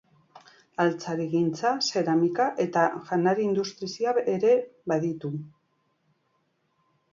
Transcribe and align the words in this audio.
Altzarigintza, 0.85 1.73
zeramika 1.89 2.47
eta 2.65 2.87
janari 3.11 3.47
industria 3.51 4.15
ere 4.37 4.57
baditu. 4.95 5.33